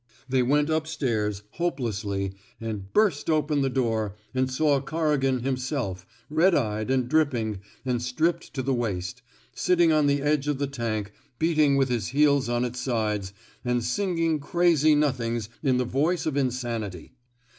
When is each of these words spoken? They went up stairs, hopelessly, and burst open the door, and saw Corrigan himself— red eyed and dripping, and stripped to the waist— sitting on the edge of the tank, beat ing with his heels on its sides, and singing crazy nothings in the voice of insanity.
They 0.27 0.41
went 0.41 0.71
up 0.71 0.87
stairs, 0.87 1.43
hopelessly, 1.51 2.33
and 2.59 2.91
burst 2.91 3.29
open 3.29 3.61
the 3.61 3.69
door, 3.69 4.15
and 4.33 4.49
saw 4.51 4.81
Corrigan 4.81 5.41
himself— 5.43 6.07
red 6.31 6.55
eyed 6.55 6.89
and 6.89 7.07
dripping, 7.07 7.59
and 7.85 8.01
stripped 8.01 8.51
to 8.55 8.63
the 8.63 8.73
waist— 8.73 9.21
sitting 9.53 9.91
on 9.91 10.07
the 10.07 10.23
edge 10.23 10.47
of 10.47 10.57
the 10.57 10.65
tank, 10.65 11.11
beat 11.37 11.59
ing 11.59 11.75
with 11.75 11.89
his 11.89 12.07
heels 12.07 12.49
on 12.49 12.65
its 12.65 12.79
sides, 12.79 13.31
and 13.63 13.83
singing 13.83 14.39
crazy 14.39 14.95
nothings 14.95 15.49
in 15.61 15.77
the 15.77 15.85
voice 15.85 16.25
of 16.25 16.35
insanity. 16.35 17.13